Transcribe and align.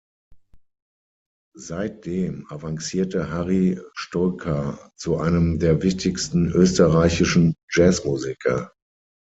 Seitdem 1.59 2.47
avancierte 2.49 3.29
Harri 3.29 3.79
Stojka 3.93 4.89
zu 4.97 5.17
einem 5.19 5.59
der 5.59 5.83
wichtigsten 5.83 6.47
österreichischen 6.53 7.53
Jazzmusiker. 7.69 8.71